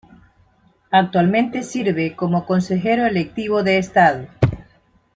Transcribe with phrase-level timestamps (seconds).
[0.89, 4.25] Actualmente sirve como Consejero electivo de Estado.